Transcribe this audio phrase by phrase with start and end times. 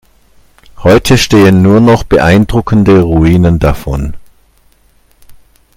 [0.77, 4.15] Heute stehen nur noch beeindruckende Ruinen davon.